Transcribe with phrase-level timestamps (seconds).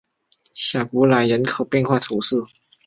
[0.55, 2.35] 小普莱朗人口变化图示